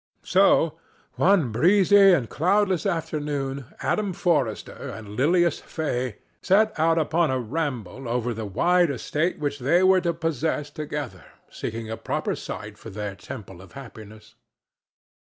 [0.23, 0.79] So
[1.13, 8.09] one breezy and cloudless afternoon Adam Forrester and Lilias Fay set out upon a ramble
[8.09, 12.89] over the wide estate which they were to possess together, seeking a proper site for
[12.89, 14.33] their temple of happiness.